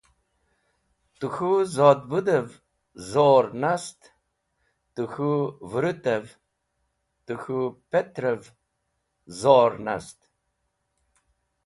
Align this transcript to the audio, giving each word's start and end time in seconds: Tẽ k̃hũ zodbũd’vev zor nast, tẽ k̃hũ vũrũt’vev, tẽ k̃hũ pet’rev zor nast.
Tẽ 1.19 1.27
k̃hũ 1.33 1.51
zodbũd’vev 1.75 2.47
zor 3.11 3.45
nast, 3.61 3.99
tẽ 4.93 5.05
k̃hũ 5.11 5.33
vũrũt’vev, 5.69 6.25
tẽ 7.25 7.35
k̃hũ 7.41 7.59
pet’rev 7.89 8.41
zor 9.39 9.71
nast. 9.85 10.19